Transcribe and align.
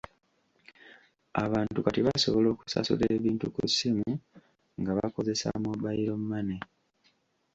Abantu 1.43 1.77
kati 1.85 1.99
basobola 2.07 2.47
okusasula 2.51 3.05
ebintu 3.17 3.45
ku 3.55 3.61
ssimu 3.69 4.09
nga 4.79 4.91
bakozesa 4.99 5.47
mobayiro 5.63 6.13
mmane. 6.21 6.57